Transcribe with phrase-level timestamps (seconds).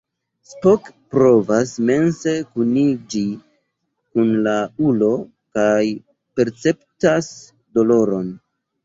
[0.51, 3.21] Spock provas mense kuniĝi
[4.15, 4.55] kun la
[4.87, 5.11] ulo,
[5.59, 5.85] kaj
[6.41, 7.29] perceptas
[7.77, 8.33] doloron.